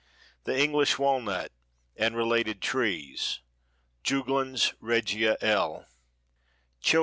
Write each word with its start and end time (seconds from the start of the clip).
THE 0.45 0.55
ENGLISH 0.57 0.97
WALNUT 0.97 1.51
AND 1.95 2.17
RELATED 2.17 2.59
TREES. 2.59 3.41
(Juglans 4.03 4.73
regia 4.79 5.37
L.) 5.41 5.85